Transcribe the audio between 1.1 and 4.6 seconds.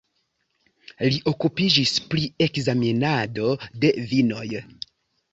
okupiĝis pri ekzamenado de vinoj.